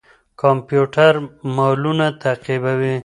کمپيوټر 0.41 1.13
مالونه 1.55 2.07
تعقيبوي. 2.21 2.95